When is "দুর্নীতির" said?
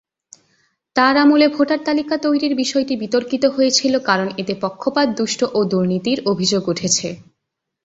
5.63-6.19